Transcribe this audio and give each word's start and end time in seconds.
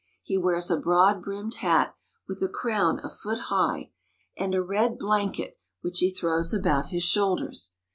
He 0.23 0.35
wears 0.35 0.71
a 0.71 0.79
broad 0.79 1.21
brimmed 1.21 1.53
hat 1.61 1.93
with 2.27 2.41
a 2.41 2.47
crown 2.47 2.99
a 3.03 3.07
foot 3.07 3.37
hieh, 3.51 3.91
and 4.35 4.55
a 4.55 4.63
red 4.63 4.97
blanket, 4.97 5.59
which 5.81 5.99
he 5.99 6.09
throws 6.09 6.55
about 6.55 6.87
his 6.87 7.03
shoulders. 7.03 7.73